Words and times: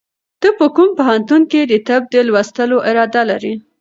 ته 0.41 0.49
په 0.57 0.65
کوم 0.75 0.89
پوهنتون 0.97 1.41
کې 1.51 1.61
د 1.71 1.73
طب 1.87 2.01
د 2.13 2.15
لوستلو 2.27 2.77
اراده 2.89 3.21
لرې؟ 3.29 3.53